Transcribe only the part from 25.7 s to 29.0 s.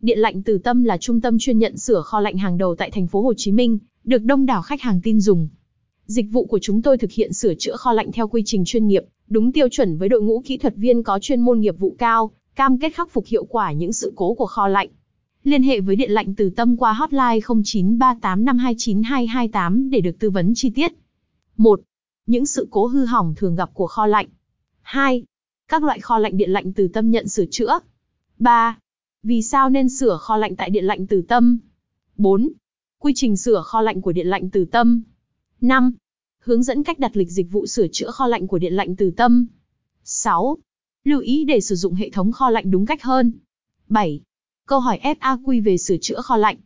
loại kho lạnh Điện lạnh Từ Tâm nhận sửa chữa. 3.